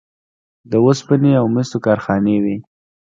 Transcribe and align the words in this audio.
د 0.71 0.73
وسپنې 0.85 1.31
او 1.39 1.45
مسو 1.55 1.77
کارخانې 1.85 2.35
وې 2.43 2.57